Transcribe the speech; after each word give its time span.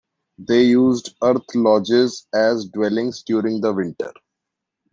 They 0.39 0.63
used 0.63 1.13
earth 1.21 1.45
lodges 1.53 2.25
as 2.33 2.65
dwellings 2.65 3.21
during 3.21 3.61
the 3.61 3.71
winter. 3.71 4.13